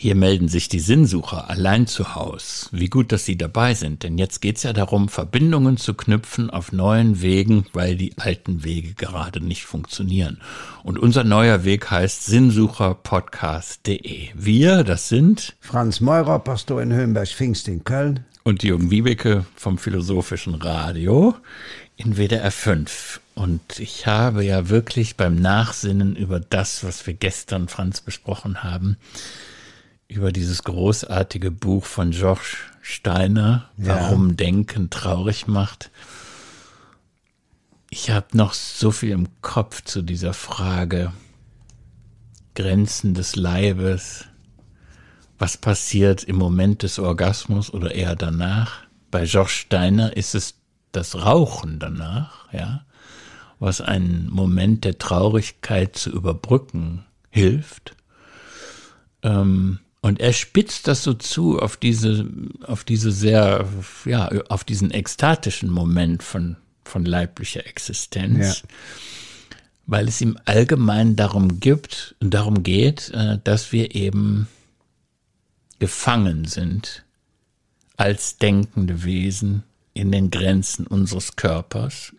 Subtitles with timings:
[0.00, 2.68] Hier melden sich die Sinnsucher allein zu Haus.
[2.70, 6.70] Wie gut, dass Sie dabei sind, denn jetzt geht's ja darum, Verbindungen zu knüpfen auf
[6.70, 10.40] neuen Wegen, weil die alten Wege gerade nicht funktionieren.
[10.84, 14.28] Und unser neuer Weg heißt sinnsucherpodcast.de.
[14.34, 18.24] Wir, das sind Franz Meurer, Pastor in Höhenberg-Pfingst in Köln.
[18.44, 21.34] Und Jürgen Wiebeke vom Philosophischen Radio
[21.96, 23.20] in WDR 5.
[23.34, 28.96] Und ich habe ja wirklich beim Nachsinnen über das, was wir gestern, Franz, besprochen haben,
[30.08, 34.34] über dieses großartige Buch von George Steiner, Warum ja.
[34.36, 35.90] Denken traurig macht.
[37.90, 41.12] Ich habe noch so viel im Kopf zu dieser Frage.
[42.54, 44.24] Grenzen des Leibes.
[45.38, 48.80] Was passiert im Moment des Orgasmus oder eher danach?
[49.10, 50.54] Bei George Steiner ist es
[50.90, 52.84] das Rauchen danach, ja,
[53.58, 57.94] was einen Moment der Traurigkeit zu überbrücken hilft.
[59.22, 62.26] Ähm, und er spitzt das so zu auf diese,
[62.62, 63.68] auf diese sehr,
[64.06, 68.62] ja, auf diesen ekstatischen Moment von, von leiblicher Existenz.
[68.62, 68.68] Ja.
[69.86, 74.48] Weil es ihm allgemein darum gibt, darum geht, äh, dass wir eben
[75.78, 77.04] gefangen sind
[77.98, 82.14] als denkende Wesen in den Grenzen unseres Körpers.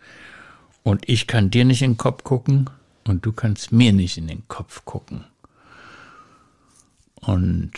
[0.83, 2.69] Und ich kann dir nicht in den Kopf gucken
[3.03, 5.25] und du kannst mir nicht in den Kopf gucken.
[7.21, 7.71] Und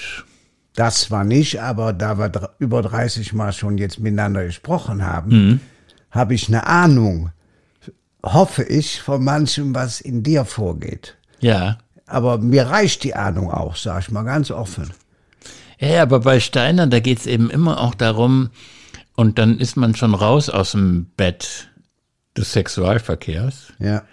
[0.75, 5.59] das war nicht, aber da wir über 30 Mal schon jetzt miteinander gesprochen haben, mhm.
[6.09, 7.31] habe ich eine Ahnung,
[8.23, 11.17] hoffe ich, von manchem, was in dir vorgeht.
[11.39, 11.77] Ja.
[12.05, 14.91] Aber mir reicht die Ahnung auch, sag ich mal ganz offen.
[15.79, 18.51] Ja, aber bei Steiner, da geht es eben immer auch darum,
[19.15, 21.69] und dann ist man schon raus aus dem Bett
[22.37, 23.73] des Sexualverkehrs.
[23.79, 24.03] Ja.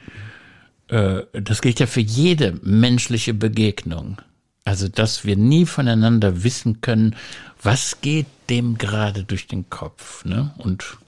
[0.89, 4.19] Äh, das gilt ja für jede menschliche Begegnung.
[4.69, 7.17] Also, dass wir nie voneinander wissen können,
[7.63, 10.27] was geht dem gerade durch den Kopf.
[10.27, 10.53] Ne?
[10.59, 10.99] Und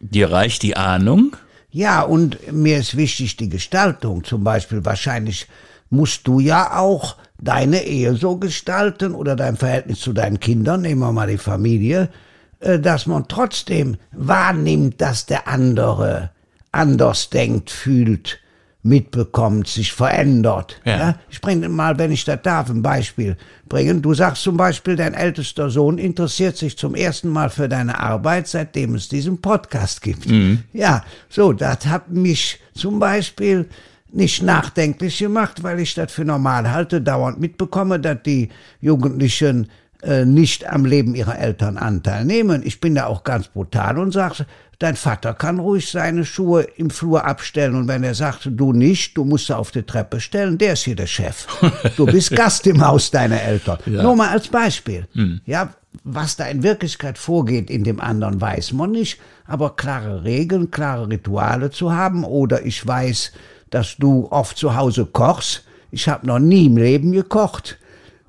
[0.00, 1.34] dir reicht die Ahnung.
[1.70, 4.22] Ja, und mir ist wichtig die Gestaltung.
[4.22, 5.46] Zum Beispiel, wahrscheinlich
[5.88, 11.00] musst du ja auch deine Ehe so gestalten oder dein Verhältnis zu deinen Kindern, nehmen
[11.00, 12.10] wir mal die Familie,
[12.58, 16.32] äh, dass man trotzdem wahrnimmt, dass der andere
[16.70, 18.39] anders denkt, fühlt,
[18.82, 20.80] mitbekommt, sich verändert.
[20.84, 20.98] Ja.
[20.98, 21.18] ja.
[21.28, 23.36] Ich bringe mal, wenn ich das darf, ein Beispiel
[23.68, 24.00] bringen.
[24.00, 28.48] Du sagst zum Beispiel, dein ältester Sohn interessiert sich zum ersten Mal für deine Arbeit,
[28.48, 30.28] seitdem es diesen Podcast gibt.
[30.28, 30.62] Mhm.
[30.72, 33.68] Ja, so, das hat mich zum Beispiel
[34.12, 38.48] nicht nachdenklich gemacht, weil ich das für normal halte, dauernd mitbekomme, dass die
[38.80, 39.68] Jugendlichen
[40.02, 42.62] äh, nicht am Leben ihrer Eltern Anteil nehmen.
[42.64, 44.46] Ich bin da auch ganz brutal und sage,
[44.80, 49.16] dein Vater kann ruhig seine Schuhe im Flur abstellen und wenn er sagt, du nicht,
[49.16, 51.46] du musst sie auf die Treppe stellen, der ist hier der Chef.
[51.96, 53.78] Du bist Gast im Haus deiner Eltern.
[53.86, 54.02] Ja.
[54.02, 55.06] Nur mal als Beispiel.
[55.12, 55.40] Hm.
[55.44, 60.70] Ja, was da in Wirklichkeit vorgeht in dem anderen, weiß man nicht, aber klare Regeln,
[60.70, 63.32] klare Rituale zu haben oder ich weiß,
[63.68, 65.64] dass du oft zu Hause kochst.
[65.90, 67.76] Ich habe noch nie im Leben gekocht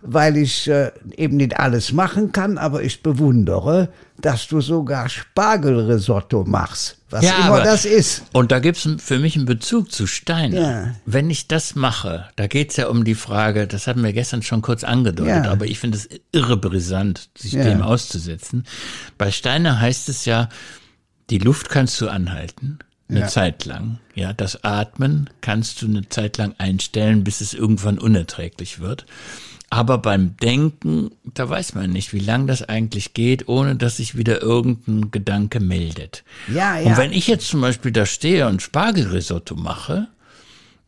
[0.02, 3.90] weil ich äh, eben nicht alles machen kann, aber ich bewundere,
[4.20, 8.24] dass du sogar Spargelrisotto machst, was ja, immer aber, das ist.
[8.34, 10.62] Und da gibt's für mich einen Bezug zu Steiner.
[10.62, 10.96] Ja.
[11.06, 14.62] Wenn ich das mache, da geht's ja um die Frage, das hatten wir gestern schon
[14.62, 15.52] kurz angedeutet, ja.
[15.52, 18.66] aber ich finde es irre brisant, sich dem auszusetzen.
[19.18, 20.50] Bei Steiner heißt es ja,
[21.30, 22.80] die Luft kannst du anhalten
[23.12, 23.28] eine ja.
[23.28, 24.00] Zeit lang.
[24.16, 29.06] Ja, das Atmen kannst du eine Zeit lang einstellen, bis es irgendwann unerträglich wird.
[29.74, 34.18] Aber beim Denken, da weiß man nicht, wie lang das eigentlich geht, ohne dass sich
[34.18, 36.26] wieder irgendein Gedanke meldet.
[36.54, 36.88] Ja, ja.
[36.88, 40.10] Und wenn ich jetzt zum Beispiel da stehe und Spargelrisotto mache,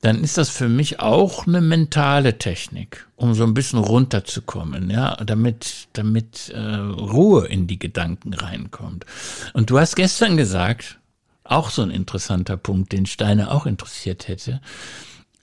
[0.02, 5.16] dann ist das für mich auch eine mentale Technik, um so ein bisschen runterzukommen, ja,
[5.16, 9.06] damit, damit äh, Ruhe in die Gedanken reinkommt.
[9.54, 11.00] Und du hast gestern gesagt,
[11.46, 14.60] auch so ein interessanter Punkt, den Steiner auch interessiert hätte.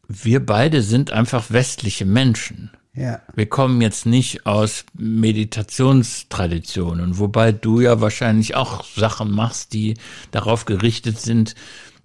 [0.08, 2.70] Wir beide sind einfach westliche Menschen.
[2.94, 3.20] Ja.
[3.34, 9.94] Wir kommen jetzt nicht aus Meditationstraditionen, wobei du ja wahrscheinlich auch Sachen machst, die
[10.32, 11.54] darauf gerichtet sind,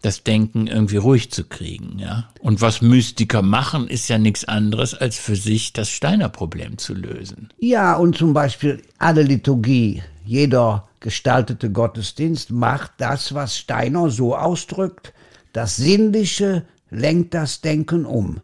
[0.01, 2.29] das Denken irgendwie ruhig zu kriegen, ja.
[2.39, 7.49] Und was Mystiker machen, ist ja nichts anderes, als für sich das Steiner-Problem zu lösen.
[7.57, 15.11] Ja, und zum Beispiel alle Liturgie, jeder gestaltete Gottesdienst macht das, was Steiner so ausdrückt.
[15.53, 18.41] Das Sinnliche lenkt das Denken um.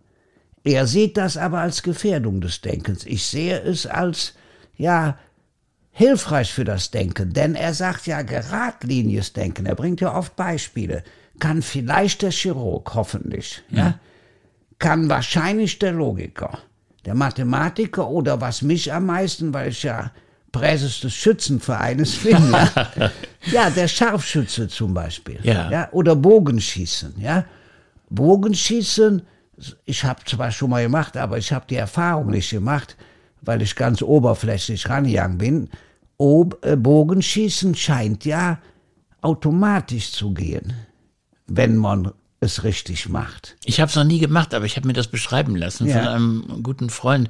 [0.64, 3.06] Er sieht das aber als Gefährdung des Denkens.
[3.06, 4.34] Ich sehe es als,
[4.78, 5.18] ja,
[5.92, 9.66] hilfreich für das Denken, denn er sagt ja geradliniges Denken.
[9.66, 11.04] Er bringt ja oft Beispiele.
[11.40, 14.00] Kann vielleicht der Chirurg, hoffentlich, ja, ja
[14.80, 16.58] kann wahrscheinlich der Logiker.
[17.06, 20.12] der Mathematiker oder was mich am meisten, weil ich ja
[20.52, 23.12] Präses des Schützenvereines bin, ja,
[23.52, 25.70] ja der Scharfschütze zum Beispiel, Ja.
[25.72, 27.46] ja oder Bogenschießen, ja,
[28.10, 29.22] Bogenschießen,
[29.86, 32.96] ich habe zwar schon mal gemacht, aber ich habe die Erfahrung nicht gemacht,
[33.42, 35.70] weil ich ganz oberflächlich rangegangen bin.
[36.18, 38.60] Ob, äh, Bogenschießen scheint ja
[39.22, 40.74] automatisch zu gehen,
[41.48, 43.56] wenn man es richtig macht.
[43.66, 45.98] Ich habe es noch nie gemacht, aber ich habe mir das beschreiben lassen Ja.
[46.00, 47.30] von einem guten Freund,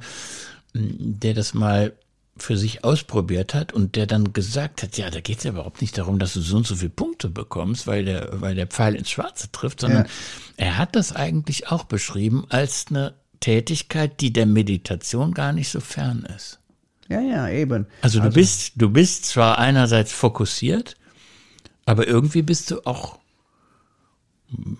[0.74, 1.92] der das mal
[2.36, 5.80] für sich ausprobiert hat und der dann gesagt hat, ja, da geht es ja überhaupt
[5.82, 8.94] nicht darum, dass du so und so viele Punkte bekommst, weil der, weil der Pfeil
[8.94, 10.10] ins Schwarze trifft, sondern Ja.
[10.56, 15.80] er hat das eigentlich auch beschrieben als eine Tätigkeit, die der Meditation gar nicht so
[15.80, 16.58] fern ist.
[17.08, 17.86] Ja, ja, eben.
[18.00, 20.96] Also du bist, du bist zwar einerseits fokussiert,
[21.84, 23.18] aber irgendwie bist du auch,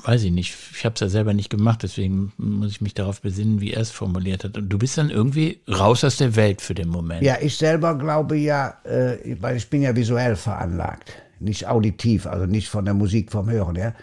[0.04, 3.20] weiß ich nicht, ich habe es ja selber nicht gemacht, deswegen muss ich mich darauf
[3.20, 4.56] besinnen, wie er es formuliert hat.
[4.56, 7.22] Und du bist dann irgendwie raus aus der Welt für den Moment.
[7.22, 12.46] Ja, ich selber glaube ja, äh, weil ich bin ja visuell veranlagt, nicht auditiv, also
[12.46, 13.76] nicht von der Musik vom Hören.
[13.76, 13.94] Ja?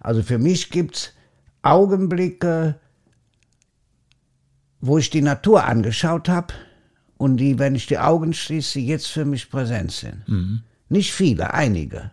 [0.00, 1.12] Also für mich gibt's
[1.62, 2.76] Augenblicke,
[4.80, 6.54] wo ich die Natur angeschaut habe
[7.16, 10.62] und die, wenn ich die Augen schließe, jetzt für mich präsent sind.
[10.88, 12.12] Nicht viele, einige.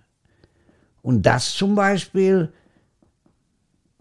[1.01, 2.51] Und das zum Beispiel,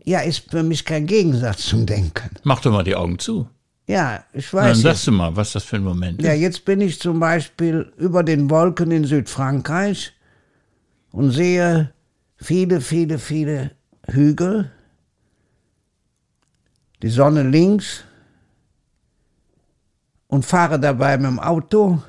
[0.04, 2.30] ja, ist für mich kein Gegensatz zum Denken.
[2.44, 3.48] Mach doch mal die Augen zu.
[3.86, 4.78] Ja, ich Dann weiß.
[4.80, 6.40] sagst du mal, was das für ein Moment Ja, ist.
[6.40, 10.12] jetzt bin ich zum Beispiel über den Wolken in Südfrankreich
[11.10, 11.92] und sehe
[12.36, 13.72] viele, viele, viele
[14.08, 14.70] Hügel,
[17.02, 18.04] die Sonne links
[20.28, 22.02] und fahre dabei mit dem Auto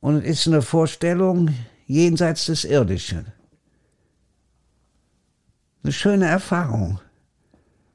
[0.00, 1.48] und es ist eine Vorstellung
[1.86, 3.26] jenseits des Irdischen.
[5.84, 6.98] Eine schöne Erfahrung.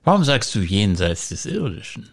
[0.03, 2.07] Warum sagst du jenseits des Irdischen?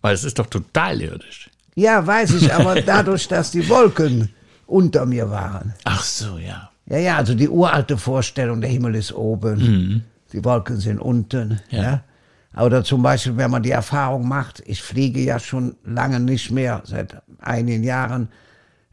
[0.00, 1.50] Weil es ist doch total irdisch.
[1.74, 4.30] Ja, weiß ich, aber dadurch, dass die Wolken
[4.66, 5.74] unter mir waren.
[5.84, 6.70] Ach so, ja.
[6.86, 11.60] Ja, ja, also die uralte Vorstellung, der Himmel ist oben, die Wolken sind unten.
[11.70, 11.82] Ja.
[11.82, 12.62] Ja.
[12.62, 16.82] Oder zum Beispiel, wenn man die Erfahrung macht, ich fliege ja schon lange nicht mehr,
[16.84, 18.28] seit einigen Jahren,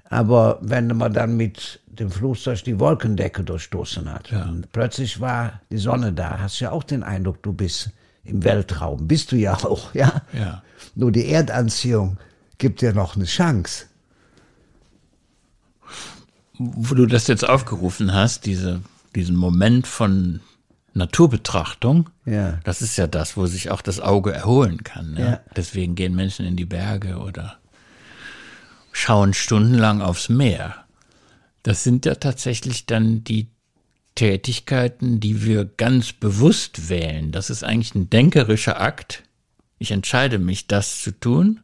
[0.09, 5.77] aber wenn man dann mit dem Flugzeug die Wolkendecke durchstoßen hat, und plötzlich war die
[5.77, 7.91] Sonne da, hast du ja auch den Eindruck, du bist
[8.23, 9.07] im Weltraum.
[9.07, 10.21] Bist du ja auch, ja?
[10.33, 10.63] Ja.
[10.95, 12.17] Nur die Erdanziehung
[12.57, 13.85] gibt dir noch eine Chance.
[16.57, 18.81] wo du das jetzt aufgerufen hast, diese,
[19.15, 20.41] diesen Moment von
[20.93, 22.59] Naturbetrachtung, Ja.
[22.65, 25.13] das ist ja das, wo sich auch das Auge erholen kann.
[25.13, 25.21] Ne?
[25.21, 25.39] Ja.
[25.55, 27.57] Deswegen gehen Menschen in die Berge oder
[28.99, 30.75] schauen stundenlang aufs Meer.
[31.63, 33.47] Das sind ja tatsächlich dann die
[34.15, 37.31] Tätigkeiten, die wir ganz bewusst wählen.
[37.31, 39.23] Das ist eigentlich ein denkerischer Akt.
[39.77, 41.61] Ich entscheide mich, das zu tun,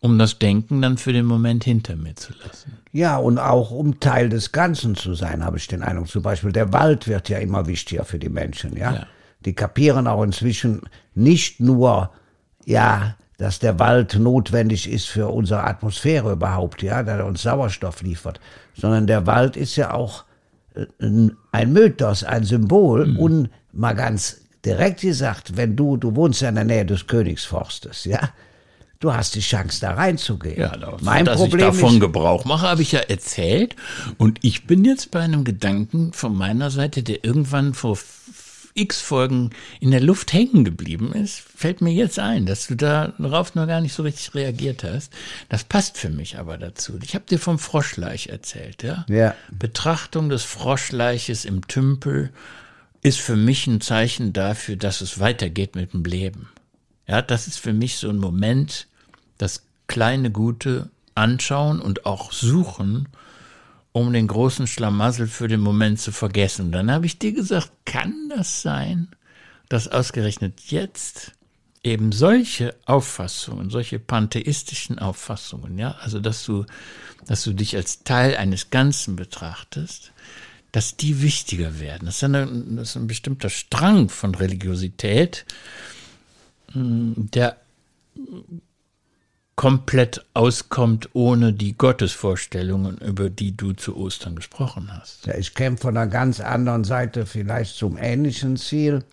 [0.00, 2.76] um das Denken dann für den Moment hinter mir zu lassen.
[2.92, 6.08] Ja, und auch um Teil des Ganzen zu sein, habe ich den Eindruck.
[6.08, 8.92] Zum Beispiel der Wald wird ja immer wichtiger für die Menschen, ja.
[8.92, 9.06] Ja.
[9.46, 10.82] Die kapieren auch inzwischen
[11.14, 12.10] nicht nur,
[12.66, 18.00] ja, dass der Wald notwendig ist für unsere Atmosphäre überhaupt, ja, dass er uns Sauerstoff
[18.02, 18.38] liefert,
[18.76, 20.24] sondern der Wald ist ja auch
[20.74, 20.86] äh,
[21.52, 26.54] ein- Mythos, ein Symbol und mal ganz direkt gesagt, wenn du, du wohnst ja in
[26.54, 28.30] der Nähe des Königsforstes, ja,
[29.00, 30.60] du hast die Chance da reinzugehen.
[30.60, 33.74] Ja, da- mein dass Problem ich davon ist, Gebrauch mache, habe ich ja erzählt.
[34.16, 37.98] Und ich bin jetzt bei einem Gedanken von meiner Seite, der irgendwann vor
[38.74, 39.50] x Folgen
[39.80, 43.80] in der Luft hängen geblieben ist, fällt mir jetzt ein, dass du darauf noch gar
[43.80, 45.12] nicht so richtig reagiert hast.
[45.48, 46.98] Das passt für mich aber dazu.
[47.02, 49.06] Ich habe dir vom Froschleich erzählt, ja?
[49.08, 49.34] Ja.
[49.50, 52.30] Betrachtung des Froschleiches im Tümpel
[53.02, 56.48] ist für mich ein Zeichen dafür, dass es weitergeht mit dem Leben.
[57.06, 58.88] Ja, das ist für mich so ein Moment,
[59.38, 63.08] das kleine Gute anschauen und auch suchen,
[63.94, 66.72] um den großen Schlamassel für den Moment zu vergessen.
[66.72, 69.06] Dann habe ich dir gesagt, kann das sein,
[69.68, 71.30] dass ausgerechnet jetzt
[71.84, 76.66] eben solche Auffassungen, solche pantheistischen Auffassungen, ja, also dass du,
[77.26, 80.10] dass du dich als Teil eines Ganzen betrachtest,
[80.72, 82.06] dass die wichtiger werden.
[82.06, 85.46] Das ist, eine, das ist ein bestimmter Strang von Religiosität,
[86.72, 87.58] mh, der
[89.56, 95.28] komplett auskommt ohne die Gottesvorstellungen, über die du zu Ostern gesprochen hast.
[95.28, 99.04] Ich käme von einer ganz anderen Seite vielleicht zum ähnlichen Ziel,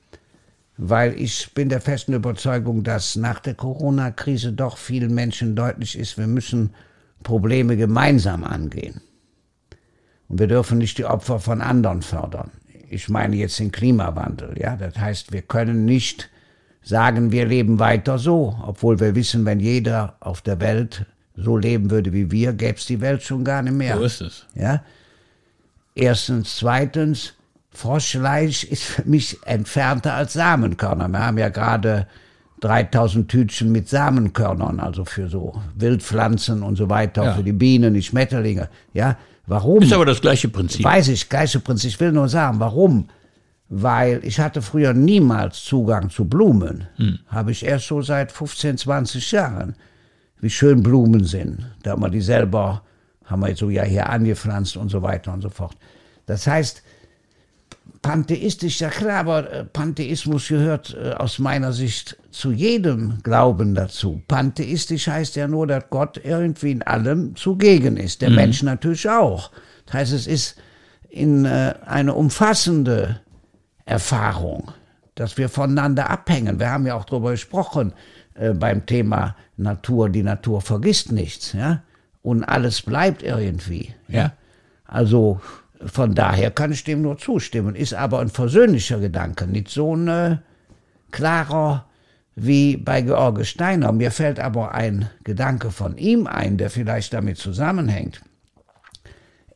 [0.77, 6.17] weil ich bin der festen Überzeugung, dass nach der Corona-Krise doch vielen Menschen deutlich ist,
[6.17, 6.73] wir müssen
[7.21, 9.01] Probleme gemeinsam angehen.
[10.27, 12.51] Und wir dürfen nicht die Opfer von anderen fördern.
[12.89, 14.57] Ich meine jetzt den Klimawandel.
[14.59, 16.29] Ja, das heißt, wir können nicht
[16.81, 21.89] sagen, wir leben weiter so, obwohl wir wissen, wenn jeder auf der Welt so leben
[21.91, 23.97] würde wie wir, gäbe es die Welt schon gar nicht mehr.
[23.97, 24.45] So ist es.
[24.55, 24.81] Ja?
[25.95, 26.57] Erstens.
[26.57, 27.33] Zweitens,
[27.71, 31.07] Froschfleisch ist für mich entfernter als Samenkörner.
[31.07, 32.07] Wir haben ja gerade
[32.61, 37.33] 3000 Tütchen mit Samenkörnern, also für so Wildpflanzen und so weiter, Ja.
[37.33, 38.69] für die Bienen, die Schmetterlinge.
[38.93, 39.81] Ja, warum?
[39.81, 40.83] Ist aber das gleiche Prinzip.
[40.83, 41.89] Weiß ich, gleiche Prinzip.
[41.91, 43.07] Ich will nur sagen, warum?
[43.73, 46.87] Weil ich hatte früher niemals Zugang zu Blumen.
[47.27, 49.75] Habe ich erst so seit 15, 20 Jahren.
[50.41, 51.65] Wie schön Blumen sind.
[51.81, 52.83] Da haben wir die selber,
[53.23, 55.77] haben wir so ja hier angepflanzt und so weiter und so fort.
[56.25, 56.83] Das heißt,
[58.01, 64.21] pantheistisch, ja klar, aber äh, Pantheismus gehört äh, aus meiner Sicht zu jedem Glauben dazu.
[64.27, 68.21] Pantheistisch heißt ja nur, dass Gott irgendwie in allem zugegen ist.
[68.21, 69.51] Der Mensch natürlich auch.
[69.85, 70.57] Das heißt, es ist
[71.09, 73.20] in äh, eine umfassende
[73.91, 74.71] Erfahrung,
[75.15, 76.59] dass wir voneinander abhängen.
[76.59, 77.93] Wir haben ja auch darüber gesprochen
[78.35, 80.09] äh, beim Thema Natur.
[80.09, 81.83] Die Natur vergisst nichts, ja,
[82.23, 83.93] und alles bleibt irgendwie.
[84.07, 84.31] Ja.
[84.85, 85.41] Also
[85.85, 87.75] von daher kann ich dem nur zustimmen.
[87.75, 90.37] Ist aber ein versöhnlicher Gedanke, nicht so ein äh,
[91.11, 91.85] klarer
[92.35, 93.91] wie bei George Steiner.
[93.91, 98.21] Mir fällt aber ein Gedanke von ihm ein, der vielleicht damit zusammenhängt.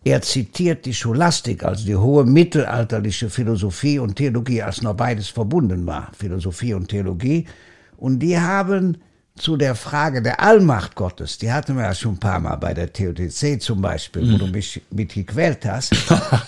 [0.06, 5.86] Er zitiert die Scholastik, also die hohe mittelalterliche Philosophie und Theologie, als noch beides verbunden
[5.88, 7.48] war, Philosophie und Theologie.
[7.98, 9.00] Und die haben
[9.36, 12.74] zu der Frage der Allmacht Gottes, die hatten wir ja schon ein paar Mal bei
[12.76, 15.94] der TOTC zum Beispiel, wo du mich mit gequält hast.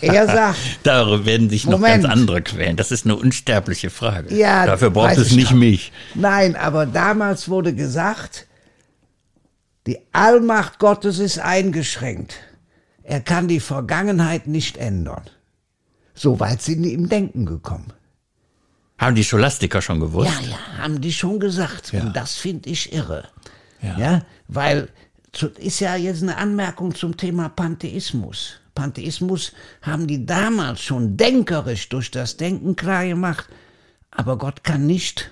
[0.02, 2.04] Er sagt, Darüber werden sich noch Moment.
[2.04, 2.78] ganz andere quälen.
[2.78, 4.34] Das ist eine unsterbliche Frage.
[4.36, 5.56] Ja, Dafür braucht es ich nicht auch.
[5.56, 5.92] mich.
[6.14, 8.46] Nein, aber damals wurde gesagt,
[9.88, 12.36] die Allmacht Gottes ist eingeschränkt.
[13.08, 15.24] Er kann die Vergangenheit nicht ändern.
[16.14, 17.94] So weit sind die im Denken gekommen.
[18.98, 20.30] Haben die Scholastiker schon gewusst?
[20.42, 21.94] Ja, ja, haben die schon gesagt.
[21.94, 22.02] Ja.
[22.02, 23.30] Und das finde ich irre.
[23.82, 23.98] Ja.
[23.98, 24.22] Ja.
[24.50, 24.90] weil
[25.60, 28.60] ist ja jetzt eine Anmerkung zum Thema Pantheismus.
[28.76, 33.48] Pantheismus haben die damals schon denkerisch durch das Denken klar gemacht.
[34.12, 35.32] Aber Gott kann nicht,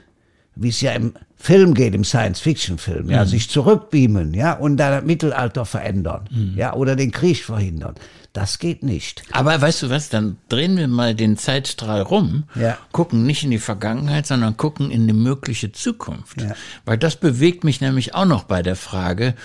[0.55, 5.03] wie es ja im Film geht, im Science-Fiction-Film, ja, sich zurückbeamen, ja, und dann das
[5.03, 7.95] Mittelalter verändern, ja, oder den Krieg verhindern.
[8.33, 9.23] Das geht nicht.
[9.31, 12.77] Aber weißt du was, dann drehen wir mal den Zeitstrahl rum, Ja.
[12.91, 16.41] gucken nicht in die Vergangenheit, sondern gucken in die mögliche Zukunft.
[16.41, 16.53] Ja.
[16.83, 19.35] Weil das bewegt mich nämlich auch noch bei der Frage,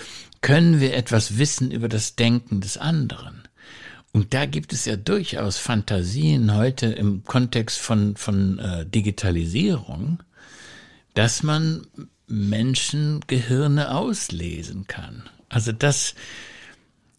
[0.41, 3.43] können wir etwas wissen über das Denken des anderen?
[4.11, 10.19] Und da gibt es ja durchaus Fantasien heute im Kontext von, von äh, Digitalisierung,
[11.13, 11.87] dass man
[12.27, 15.29] Menschengehirne auslesen kann.
[15.49, 16.15] Also dass,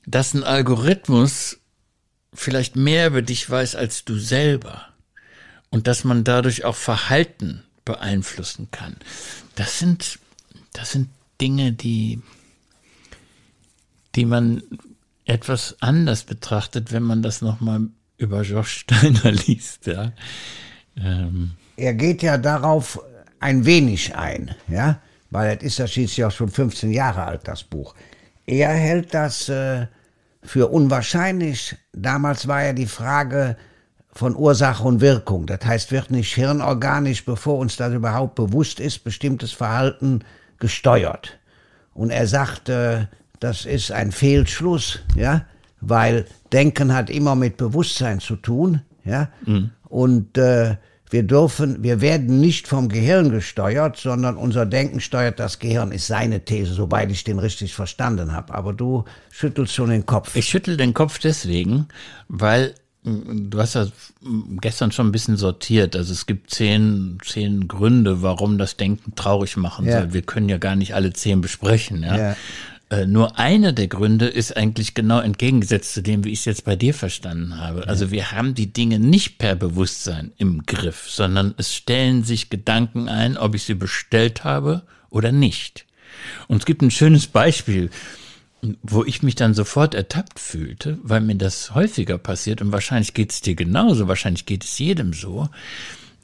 [0.06, 1.60] dass ein Algorithmus
[2.34, 4.86] vielleicht mehr über dich weiß als du selber
[5.70, 8.96] und dass man dadurch auch Verhalten beeinflussen kann.
[9.54, 10.18] Das sind,
[10.72, 11.08] das sind
[11.40, 12.22] Dinge, die,
[14.14, 14.62] die man
[15.24, 19.86] etwas anders betrachtet, wenn man das nochmal über George Steiner liest.
[19.86, 20.12] Ja.
[20.96, 23.00] Ähm, er geht ja darauf
[23.42, 27.64] ein wenig ein, ja, weil es ist ja schließlich auch schon 15 Jahre alt, das
[27.64, 27.94] Buch.
[28.46, 29.86] Er hält das äh,
[30.42, 31.76] für unwahrscheinlich.
[31.92, 33.56] Damals war ja die Frage
[34.12, 35.46] von Ursache und Wirkung.
[35.46, 40.20] Das heißt, wird nicht hirnorganisch, bevor uns das überhaupt bewusst ist, bestimmtes Verhalten
[40.58, 41.38] gesteuert.
[41.94, 43.06] Und er sagt, äh,
[43.40, 45.46] das ist ein Fehlschluss, ja,
[45.80, 49.30] weil Denken hat immer mit Bewusstsein zu tun, ja,
[49.88, 50.76] und äh,
[51.12, 56.06] wir dürfen, wir werden nicht vom Gehirn gesteuert, sondern unser Denken steuert das Gehirn, ist
[56.06, 58.54] seine These, soweit ich den richtig verstanden habe.
[58.54, 60.34] Aber du schüttelst schon den Kopf.
[60.34, 61.86] Ich schüttel den Kopf deswegen,
[62.28, 63.86] weil mm, du hast ja
[64.22, 65.96] mm, gestern schon ein bisschen sortiert.
[65.96, 70.00] Also es gibt zehn, zehn Gründe, warum das Denken traurig machen Ja.
[70.00, 70.14] soll.
[70.14, 72.02] Wir können ja gar nicht alle zehn besprechen.
[72.04, 72.16] Ja?
[72.16, 72.36] Ja.
[72.92, 76.64] Äh, Nur einer der Gründe ist eigentlich genau entgegengesetzt zu dem, wie ich es jetzt
[76.66, 77.88] bei dir verstanden habe.
[77.88, 83.08] Also wir haben die Dinge nicht per Bewusstsein im Griff, sondern es stellen sich Gedanken
[83.08, 85.86] ein, ob ich sie bestellt habe oder nicht.
[86.48, 87.88] Und es gibt ein schönes Beispiel,
[88.82, 93.32] wo ich mich dann sofort ertappt fühlte, weil mir das häufiger passiert und wahrscheinlich geht
[93.32, 95.48] es dir genauso, wahrscheinlich geht es jedem so,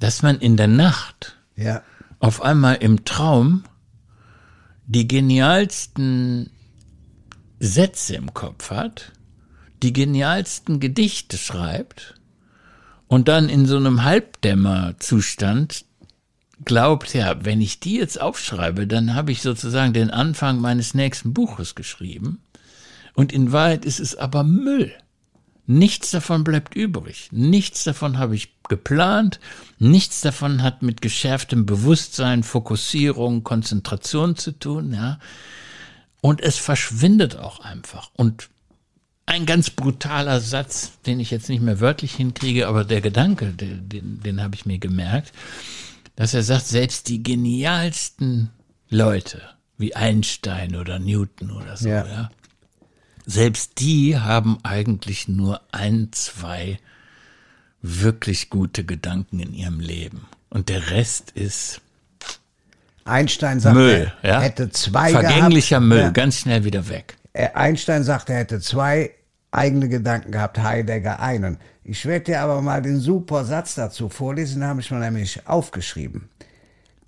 [0.01, 1.83] dass man in der Nacht Ja.
[2.21, 3.65] auf einmal im Traum
[4.87, 6.51] die genialsten
[7.61, 9.13] Sätze im Kopf hat,
[9.83, 12.15] die genialsten Gedichte schreibt
[13.07, 15.85] und dann in so einem Halbdämmerzustand
[16.65, 21.33] glaubt, ja, wenn ich die jetzt aufschreibe, dann habe ich sozusagen den Anfang meines nächsten
[21.33, 22.41] Buches geschrieben.
[23.15, 24.93] Und in Wahrheit ist es aber Müll.
[25.67, 27.29] Nichts davon bleibt übrig.
[27.31, 29.39] Nichts davon habe ich geplant.
[29.79, 35.19] Nichts davon hat mit geschärftem Bewusstsein, Fokussierung, Konzentration zu tun, ja.
[36.21, 38.11] Und es verschwindet auch einfach.
[38.15, 38.49] Und
[39.27, 43.89] ein ganz brutaler Satz, den ich jetzt nicht mehr wörtlich hinkriege, aber der Gedanke, den,
[43.89, 45.33] den, den habe ich mir gemerkt,
[46.17, 48.51] dass er sagt, selbst die genialsten
[48.89, 49.43] Leute,
[49.77, 52.07] wie Einstein oder Newton oder so, ja.
[52.07, 52.31] ja
[53.29, 56.79] selbst die haben eigentlich nur ein, zwei
[57.83, 60.27] wirklich gute Gedanken in ihrem Leben.
[60.49, 61.83] Und der Rest ist
[63.09, 64.41] Einstein sagt, Müll, er ja?
[64.41, 66.11] hätte zwei Vergänglicher gehabt, Müll, ja.
[66.11, 67.17] ganz schnell wieder weg.
[67.55, 69.13] Einstein sagt, er hätte zwei
[69.51, 71.59] eigene Gedanken gehabt, Heidegger einen.
[71.85, 75.47] Ich werde dir aber mal den super Satz dazu vorlesen, den habe ich mir nämlich
[75.47, 76.29] aufgeschrieben.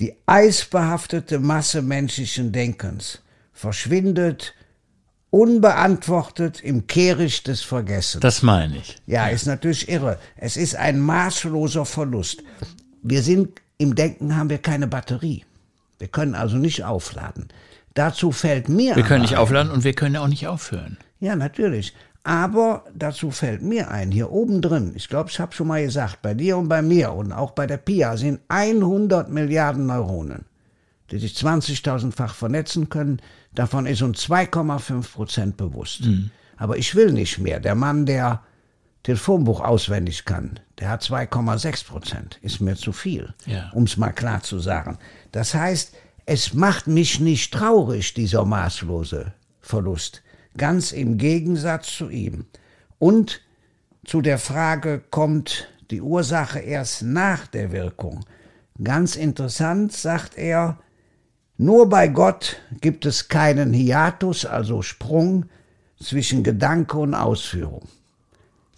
[0.00, 3.20] Die eisbehaftete Masse menschlichen Denkens
[3.52, 4.54] verschwindet
[5.30, 8.20] unbeantwortet im Kehricht des Vergessens.
[8.20, 8.96] Das meine ich.
[9.06, 10.18] Ja, ist natürlich irre.
[10.36, 12.42] Es ist ein maßloser Verlust.
[13.02, 15.44] Wir sind, im Denken haben wir keine Batterie.
[16.00, 17.48] Wir können also nicht aufladen.
[17.94, 18.96] Dazu fällt mir.
[18.96, 20.96] Wir können nicht aufladen und wir können auch nicht aufhören.
[21.20, 21.94] Ja, natürlich.
[22.22, 26.20] Aber dazu fällt mir ein, hier oben drin, ich glaube, ich habe schon mal gesagt,
[26.20, 30.44] bei dir und bei mir und auch bei der Pia sind 100 Milliarden Neuronen,
[31.10, 33.22] die sich 20.000-fach vernetzen können.
[33.54, 36.04] Davon ist uns 2,5 Prozent bewusst.
[36.04, 36.30] Mhm.
[36.58, 37.58] Aber ich will nicht mehr.
[37.58, 38.42] Der Mann, der
[39.02, 42.38] Telefonbuch auswendig kann, der hat 2,6 Prozent.
[42.42, 43.70] Ist mir zu viel, ja.
[43.72, 44.98] um es mal klar zu sagen.
[45.32, 45.94] Das heißt,
[46.26, 50.22] es macht mich nicht traurig, dieser maßlose Verlust.
[50.56, 52.46] Ganz im Gegensatz zu ihm.
[52.98, 53.40] Und
[54.04, 58.24] zu der Frage kommt die Ursache erst nach der Wirkung.
[58.82, 60.78] Ganz interessant, sagt er,
[61.56, 65.46] nur bei Gott gibt es keinen Hiatus, also Sprung
[66.02, 67.86] zwischen Gedanke und Ausführung,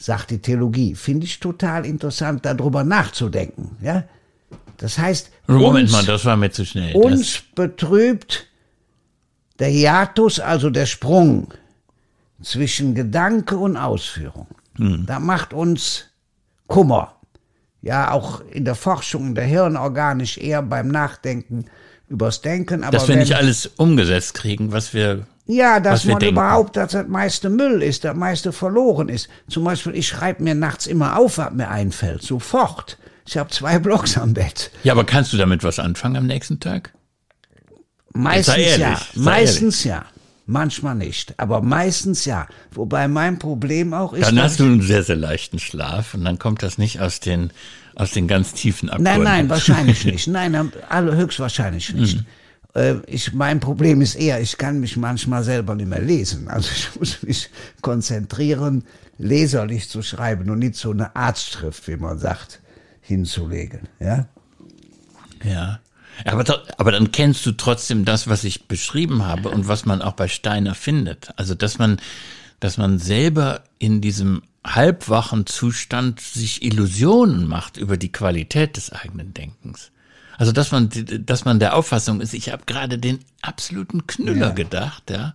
[0.03, 0.95] sagt die Theologie.
[0.95, 3.77] Finde ich total interessant, darüber nachzudenken.
[3.81, 4.05] Ja?
[4.79, 6.95] Das heißt, Moment uns, mal, das war mir zu schnell.
[6.97, 8.47] Uns das betrübt
[9.61, 11.55] der Hiatus, also der Sprung
[12.43, 14.49] zwischen Gedanke und Ausführung.
[14.77, 15.07] Hm.
[15.07, 16.07] Da macht uns
[16.67, 17.17] Kummer.
[17.81, 21.67] Ja, auch in der Forschung, in der Hirnorganisch eher beim Nachdenken
[22.09, 22.83] übers Denken.
[22.83, 26.35] Aber dass wir wenn, nicht alles umgesetzt kriegen, was wir ja, dass man denken.
[26.37, 29.29] überhaupt, dass das meiste Müll ist, der meiste verloren ist.
[29.49, 32.99] Zum Beispiel, ich schreibe mir nachts immer auf, was mir einfällt, sofort.
[33.27, 34.71] Ich habe zwei Blogs am Bett.
[34.83, 36.93] Ja, aber kannst du damit was anfangen am nächsten Tag?
[38.13, 39.01] Meistens ehrlich, ja.
[39.15, 40.03] Meistens ehrlich.
[40.05, 40.13] ja.
[40.45, 42.49] Manchmal nicht, aber meistens ja.
[42.73, 44.27] Wobei mein Problem auch ist.
[44.27, 47.53] Dann hast du einen sehr, sehr leichten Schlaf und dann kommt das nicht aus den
[47.95, 49.23] aus den ganz tiefen Abgründen.
[49.23, 50.27] Nein, nein, wahrscheinlich nicht.
[50.27, 52.17] Nein, alle höchstwahrscheinlich nicht.
[52.19, 52.27] Mhm.
[53.07, 56.49] Ich, mein Problem ist eher, ich kann mich manchmal selber nicht mehr lesen.
[56.49, 57.51] Also ich muss mich
[57.83, 58.85] konzentrieren,
[59.19, 62.61] leserlich zu schreiben und nicht so eine Arztschrift, wie man sagt,
[63.03, 63.81] hinzulegen.
[64.01, 64.27] Ja.
[65.45, 65.81] Ja.
[66.25, 70.13] Aber, aber dann kennst du trotzdem das, was ich beschrieben habe und was man auch
[70.13, 71.31] bei Steiner findet.
[71.37, 72.01] Also, dass man,
[72.61, 79.35] dass man selber in diesem halbwachen Zustand sich Illusionen macht über die Qualität des eigenen
[79.35, 79.91] Denkens.
[80.39, 80.89] Also dass man,
[81.21, 84.53] dass man der Auffassung ist, ich habe gerade den absoluten Knüller ja.
[84.55, 85.35] gedacht, ja.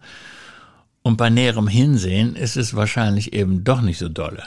[1.02, 4.44] Und bei näherem Hinsehen ist es wahrscheinlich eben doch nicht so dolle.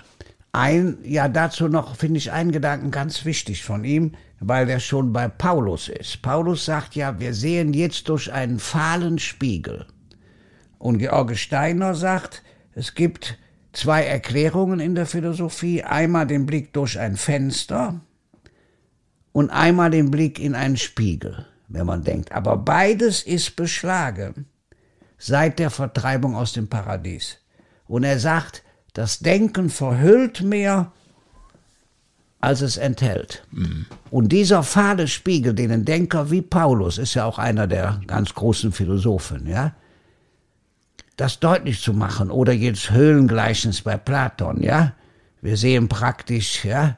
[0.52, 5.12] Ein, ja, dazu noch finde ich einen Gedanken ganz wichtig von ihm, weil der schon
[5.12, 6.22] bei Paulus ist.
[6.22, 9.86] Paulus sagt ja, wir sehen jetzt durch einen fahlen Spiegel.
[10.78, 12.42] Und George Steiner sagt,
[12.74, 13.38] es gibt
[13.72, 15.84] zwei Erklärungen in der Philosophie.
[15.84, 18.00] Einmal den Blick durch ein Fenster
[19.32, 22.32] und einmal den Blick in einen Spiegel, wenn man denkt.
[22.32, 24.46] Aber beides ist beschlagen
[25.18, 27.38] seit der Vertreibung aus dem Paradies.
[27.86, 28.62] Und er sagt,
[28.94, 30.92] das Denken verhüllt mehr,
[32.40, 33.44] als es enthält.
[33.50, 33.86] Mhm.
[34.10, 38.34] Und dieser fahle Spiegel, den ein Denker wie Paulus, ist ja auch einer der ganz
[38.34, 39.74] großen Philosophen, ja,
[41.16, 42.30] das deutlich zu machen.
[42.30, 44.94] Oder jetzt Höhlengleichnis bei Platon, ja.
[45.42, 46.96] Wir sehen praktisch, ja,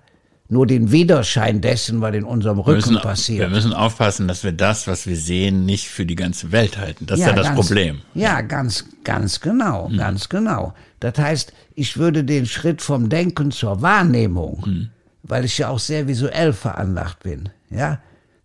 [0.52, 3.40] nur den Widerschein dessen, was in unserem Rücken wir müssen, passiert.
[3.40, 7.06] Wir müssen aufpassen, dass wir das, was wir sehen, nicht für die ganze Welt halten.
[7.06, 8.02] Das ja, ist ja das ganz, Problem.
[8.14, 9.96] Ja, ganz, ganz genau, hm.
[9.96, 10.74] ganz genau.
[11.00, 14.90] Das heißt, ich würde den Schritt vom Denken zur Wahrnehmung, hm.
[15.22, 18.00] weil ich ja auch sehr visuell veranlagt bin, ja,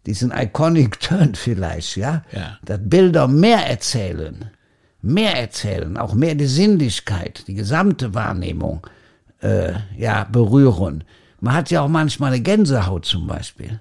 [0.06, 2.58] diesen Iconic Turn vielleicht, ja, ja.
[2.64, 4.50] dass Bilder mehr erzählen,
[5.02, 8.88] mehr erzählen, auch mehr die Sinnlichkeit, die gesamte Wahrnehmung
[9.42, 11.04] äh, ja, berühren.
[11.40, 13.80] Man hat ja auch manchmal eine Gänsehaut zum Beispiel.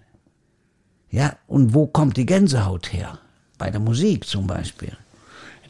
[1.10, 3.18] Ja, und wo, die Gänsehaut her?
[3.58, 4.92] Bei der Musik zum Beispiel.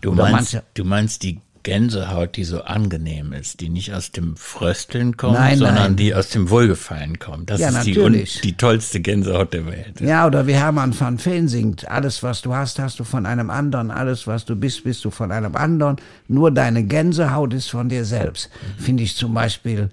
[0.01, 5.16] Du meinst, du meinst die Gänsehaut, die so angenehm ist, die nicht aus dem Frösteln
[5.16, 5.96] kommt, Nein, sondern nein.
[5.96, 7.51] die aus dem Wohlgefallen kommt.
[7.51, 8.37] Das Ja, ist die, natürlich.
[8.37, 10.01] un- die tollste Gänsehaut der Welt.
[10.01, 13.51] Ja, oder wie Hermann van Veen singt, alles was du hast, hast du von einem
[13.51, 15.96] anderen, alles was du bist, bist du von einem anderen,
[16.29, 18.49] nur deine Gänsehaut ist von dir selbst.
[18.79, 19.90] Finde ich zum Beispiel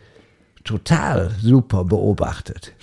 [0.63, 2.73] total super beobachtet.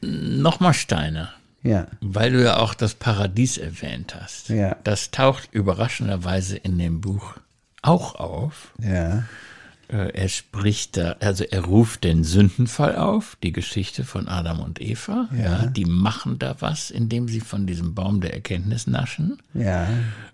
[0.00, 1.30] Nochmal Steiner.
[1.62, 1.86] Ja.
[2.00, 4.48] Weil du ja auch das Paradies erwähnt hast.
[4.48, 4.76] Ja.
[4.84, 7.34] Das taucht überraschenderweise in dem Buch
[7.82, 8.72] auch auf.
[8.82, 9.24] Ja.
[9.88, 14.80] Äh, Er spricht da, also er ruft den Sündenfall auf, die Geschichte von Adam und
[14.80, 15.28] Eva.
[15.36, 15.66] Ja.
[15.66, 19.38] die machen da was, indem sie von diesem Baum der Erkenntnis naschen.
[19.52, 19.86] Ja.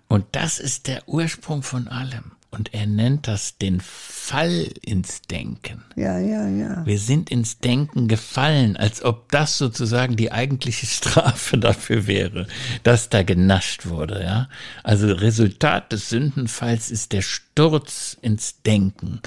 [0.07, 2.31] Und das ist der Ursprung von allem.
[2.49, 5.83] Und er nennt das den Fall ins Denken.
[5.95, 6.85] Ja, ja, ja.
[6.85, 12.47] Wir sind ins Denken gefallen, als ob das sozusagen die eigentliche Strafe dafür wäre,
[12.83, 14.49] dass da genascht wurde, ja.
[14.83, 19.21] Also Resultat des Sündenfalls ist der Sturz ins Denken.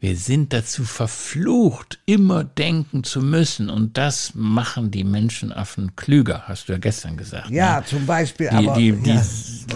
[0.00, 3.70] Wir sind dazu verflucht, immer denken zu müssen.
[3.70, 7.50] Und das machen die Menschenaffen klüger, hast du ja gestern gesagt.
[7.50, 7.56] ne?
[7.56, 8.74] Ja, zum Beispiel, Die, aber.
[8.76, 9.22] die, die ja.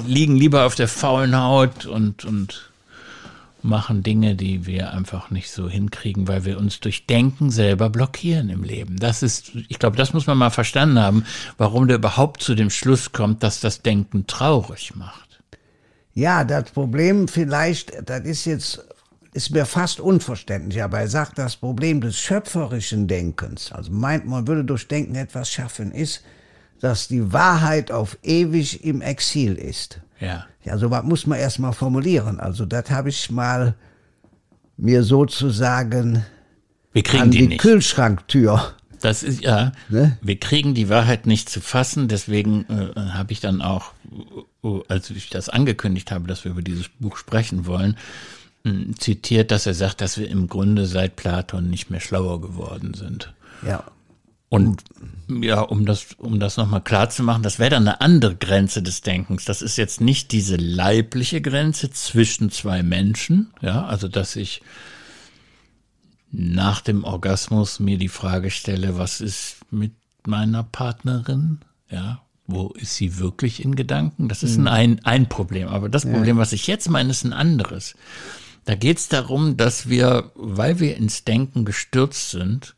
[0.04, 2.72] liegen lieber auf der faulen Haut und, und
[3.66, 8.48] machen Dinge, die wir einfach nicht so hinkriegen, weil wir uns durch Denken selber blockieren
[8.48, 8.96] im Leben.
[8.96, 11.24] Das ist, ich glaube, das muss man mal verstanden haben,
[11.58, 15.42] warum der überhaupt zu dem Schluss kommt, dass das Denken traurig macht.
[16.14, 18.82] Ja, das Problem vielleicht, das ist jetzt,
[19.34, 24.46] ist mir fast unverständlich, aber er sagt, das Problem des schöpferischen Denkens, also meint, man
[24.46, 26.22] würde durch Denken etwas schaffen, ist,
[26.80, 30.00] dass die Wahrheit auf ewig im Exil ist.
[30.20, 30.46] Ja.
[30.64, 32.40] Ja, so was muss man erstmal formulieren.
[32.40, 33.74] Also das habe ich mal
[34.76, 36.24] mir sozusagen
[36.92, 37.60] Wir kriegen an die, die nicht.
[37.60, 38.74] Kühlschranktür.
[39.00, 40.16] Das ist ja, Ne?
[40.22, 43.92] wir kriegen die Wahrheit nicht zu fassen, deswegen äh, habe ich dann auch,
[44.64, 47.96] äh, als ich das angekündigt habe, dass wir über dieses Buch sprechen wollen,
[48.64, 52.94] mh, zitiert, dass er sagt, dass wir im Grunde seit Platon nicht mehr schlauer geworden
[52.94, 53.34] sind.
[53.66, 53.84] Ja.
[54.48, 54.84] Und
[55.28, 58.82] ja, um das, um das nochmal klar zu machen, das wäre dann eine andere Grenze
[58.82, 59.44] des Denkens.
[59.44, 64.62] Das ist jetzt nicht diese leibliche Grenze zwischen zwei Menschen, ja, also dass ich
[66.30, 69.92] nach dem Orgasmus mir die Frage stelle, was ist mit
[70.26, 74.28] meiner Partnerin, ja, wo ist sie wirklich in Gedanken?
[74.28, 75.66] Das ist ein, ein Problem.
[75.68, 77.96] Aber das Problem, was ich jetzt meine, ist ein anderes.
[78.64, 82.76] Da geht es darum, dass wir, weil wir ins Denken gestürzt sind,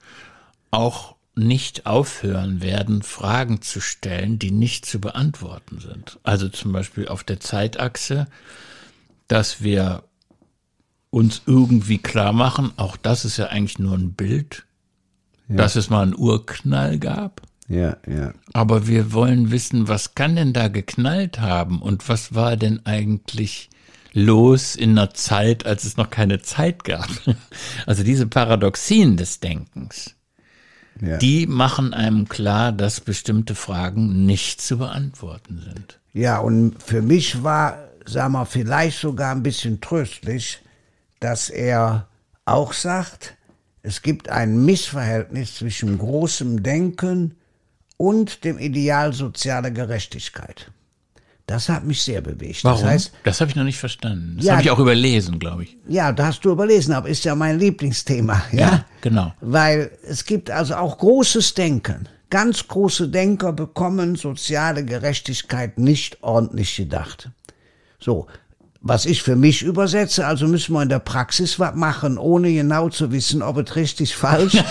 [0.71, 6.19] auch nicht aufhören werden, Fragen zu stellen, die nicht zu beantworten sind.
[6.23, 8.27] Also zum Beispiel auf der Zeitachse,
[9.29, 10.05] dass wir
[11.11, 14.67] uns irgendwie klar machen, auch das ist ja eigentlich nur ein Bild,
[15.49, 17.41] dass es mal einen Urknall gab.
[17.69, 18.33] Ja, ja.
[18.53, 23.71] Aber wir wollen wissen, was kann denn da geknallt haben und was war denn eigentlich
[24.13, 27.09] los in einer Zeit, als es noch keine Zeit gab.
[27.87, 30.15] Also diese Paradoxien des Denkens,
[31.01, 31.17] Ja.
[31.19, 36.01] die machen einem klar, dass bestimmte Fragen nicht zu beantworten sind.
[36.13, 40.61] Ja, und für mich war, sagen wir, vielleicht sogar ein bisschen tröstlich,
[41.21, 42.09] dass er
[42.45, 43.37] auch sagt,
[43.83, 47.37] es gibt ein Missverhältnis zwischen großem Denken
[47.97, 50.71] und dem Ideal sozialer Gerechtigkeit.
[51.49, 52.63] Das hat mich sehr bewegt.
[52.63, 52.81] Warum?
[52.83, 54.35] Das heißt, das habe ich noch nicht verstanden.
[54.37, 55.77] Das Ja, habe ich auch überlesen, glaube ich.
[55.89, 58.43] ja, da hast du überlesen, aber ist ja mein Lieblingsthema.
[58.53, 59.33] Ja, Ja, genau.
[59.41, 62.07] Weil es gibt also auch großes Denken.
[62.31, 67.31] Ganz große Denker bekommen soziale Gerechtigkeit nicht ordentlich gedacht.
[67.99, 68.27] So,
[68.83, 72.91] was ich für mich übersetze, also müssen wir in der Praxis was machen, ohne genau
[72.91, 74.53] zu wissen, ob es richtig falsch.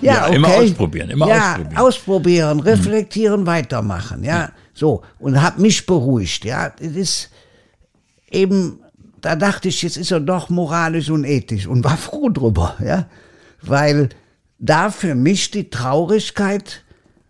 [0.00, 1.76] Ja, Ja, immer ausprobieren, immer ja, ausprobieren.
[1.78, 4.24] ausprobieren, reflektieren, weitermachen.
[4.24, 6.44] Ja, so und hat mich beruhigt.
[6.44, 7.30] Ja, es ist
[8.30, 8.80] eben,
[9.20, 13.06] da dachte ich, jetzt ist er doch moralisch und ethisch und war froh drüber, ja,
[13.62, 14.10] weil
[14.58, 16.82] da für mich die Traurigkeit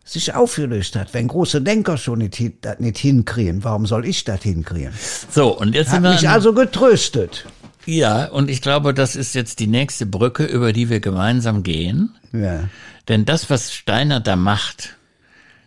[0.04, 1.14] sich aufgelöst hat.
[1.14, 4.92] Wenn große Denker schon nicht, das nicht hinkriegen, warum soll ich das hinkriegen?
[5.30, 7.46] So, und jetzt Hat sind wir mich also getröstet.
[7.87, 12.14] Ja, und ich glaube, das ist jetzt die nächste Brücke, über die wir gemeinsam gehen.
[12.33, 12.68] Ja.
[13.09, 14.96] Denn das, was Steiner da macht,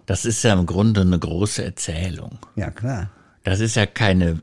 [0.08, 2.40] das ist ja im Grunde eine große Erzählung.
[2.56, 3.12] Ja, klar.
[3.44, 4.42] Das ist ja keine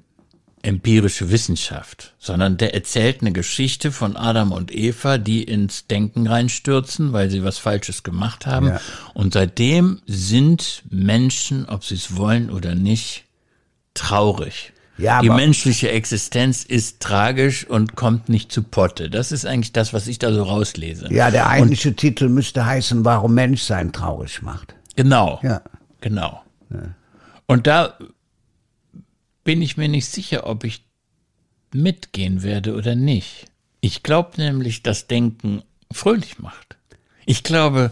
[0.63, 7.13] empirische Wissenschaft, sondern der erzählt eine Geschichte von Adam und Eva, die ins Denken reinstürzen,
[7.13, 8.69] weil sie was Falsches gemacht haben.
[8.69, 8.81] Ja.
[9.13, 13.25] Und seitdem sind Menschen, ob sie es wollen oder nicht,
[13.95, 14.73] traurig.
[14.97, 19.11] Ja, die menschliche Existenz ist tragisch und kommt nicht zu Potte.
[19.11, 21.13] Das ist eigentlich das, was ich da so rauslese.
[21.13, 24.75] Ja, der eigentliche Titel müsste heißen, warum Menschsein traurig macht.
[24.97, 25.41] Genau.
[25.43, 25.63] Ja.
[26.01, 26.43] Genau.
[27.47, 27.99] Und da
[29.43, 30.85] bin ich mir nicht sicher, ob ich
[31.73, 33.47] mitgehen werde oder nicht.
[33.81, 36.77] Ich glaube nämlich, dass Denken fröhlich macht.
[37.27, 37.91] Ich glaube,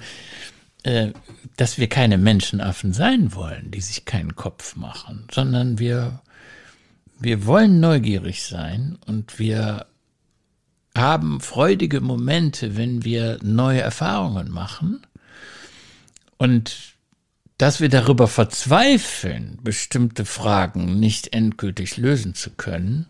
[0.83, 1.13] äh,
[1.57, 6.23] dass wir keine Menschenaffen sein wollen, die sich keinen Kopf machen, sondern wir,
[7.19, 9.87] wir wollen neugierig sein und wir
[10.97, 15.07] haben freudige Momente, wenn wir neue Erfahrungen machen
[16.37, 16.92] und
[17.63, 23.07] dass wir darüber verzweifeln, bestimmte Fragen nicht endgültig lösen zu können,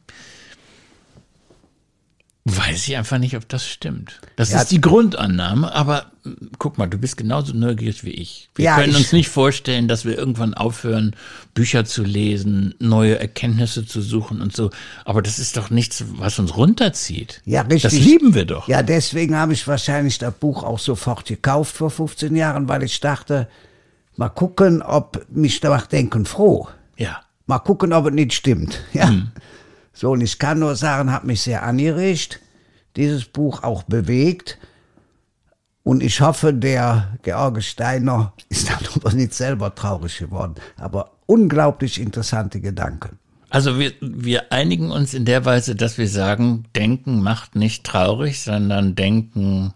[2.45, 4.21] Weiß ich einfach nicht, ob das stimmt.
[4.35, 8.51] Das ja, ist die Grundannahme, aber hm, guck mal, du bist genauso neugierig wie ich.
[8.57, 11.15] Wir ja, können ich, uns nicht vorstellen, dass wir irgendwann aufhören,
[11.55, 14.71] Bücher zu lesen, neue Erkenntnisse zu suchen und so.
[15.05, 17.43] Aber das ist doch nichts, was uns runterzieht.
[17.45, 17.83] Ja, richtig.
[17.83, 18.67] Das lieben wir doch.
[18.67, 22.99] Ja, deswegen habe ich wahrscheinlich das Buch auch sofort gekauft vor 15 Jahren, weil ich
[22.99, 23.47] dachte,
[24.17, 26.69] mal gucken, ob mich danach denken froh.
[26.97, 27.21] Ja.
[27.47, 28.81] Mal gucken, ob es nicht stimmt.
[28.93, 29.09] Ja.
[29.09, 29.31] Hm.
[29.95, 32.41] So, und ich kann nur sagen, hat mich sehr angeregt,
[32.97, 34.59] dieses Buch auch bewegt.
[35.83, 40.55] Und ich hoffe, der George Steiner ist darüber nicht selber traurig geworden.
[40.77, 43.19] Aber unglaublich interessante Gedanken.
[43.51, 48.41] Also wir, wir einigen uns in der Weise, dass wir sagen, Denken macht nicht traurig,
[48.41, 49.75] sondern Denken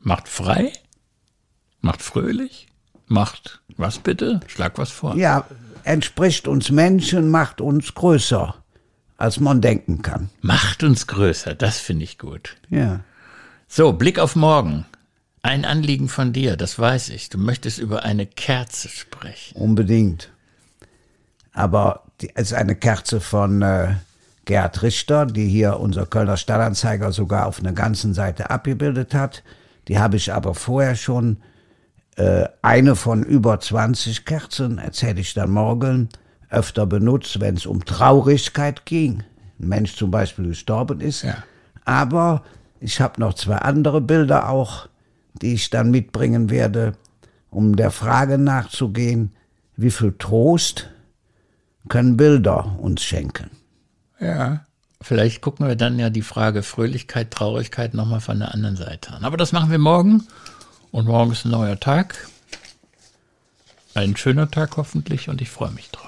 [0.00, 0.72] macht frei,
[1.80, 2.67] macht fröhlich,
[3.10, 4.40] macht was bitte?
[4.46, 5.16] Schlag was vor.
[5.16, 5.44] Ja,
[5.84, 8.54] entspricht uns Menschen, macht uns größer,
[9.16, 10.30] als man denken kann.
[10.40, 12.56] Macht uns größer, das finde ich gut.
[12.70, 13.00] Ja.
[13.68, 14.86] So, Blick auf morgen.
[15.42, 17.28] Ein Anliegen von dir, das weiß ich.
[17.28, 19.56] Du möchtest über eine Kerze sprechen.
[19.56, 20.30] Unbedingt.
[21.52, 22.02] Aber
[22.34, 23.94] es ist eine Kerze von äh,
[24.44, 29.44] Gerd Richter, die hier unser Kölner Stadtanzeiger sogar auf einer ganzen Seite abgebildet hat.
[29.86, 31.38] Die habe ich aber vorher schon
[32.62, 36.08] eine von über 20 Kerzen, erzähle ich dann morgen,
[36.50, 39.22] öfter benutzt, wenn es um Traurigkeit ging.
[39.60, 41.22] Ein Mensch zum Beispiel gestorben ist.
[41.22, 41.36] Ja.
[41.84, 42.42] Aber
[42.80, 44.88] ich habe noch zwei andere Bilder auch,
[45.40, 46.94] die ich dann mitbringen werde,
[47.50, 49.32] um der Frage nachzugehen,
[49.76, 50.90] wie viel Trost
[51.88, 53.50] können Bilder uns schenken.
[54.20, 54.64] Ja,
[55.00, 59.24] vielleicht gucken wir dann ja die Frage Fröhlichkeit, Traurigkeit nochmal von der anderen Seite an.
[59.24, 60.26] Aber das machen wir morgen.
[60.90, 62.28] Und morgen ist ein neuer Tag.
[63.94, 66.07] Ein schöner Tag hoffentlich und ich freue mich drauf.